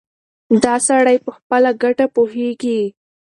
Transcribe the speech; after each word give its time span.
دا 0.63 0.75
سړی 0.87 1.17
په 1.25 1.31
خپله 1.37 1.69
ګټه 1.83 2.05
پوهېږي. 2.15 2.81